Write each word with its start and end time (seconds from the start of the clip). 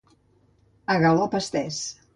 A 0.95 0.97
galop 1.05 1.39
estès. 1.43 1.83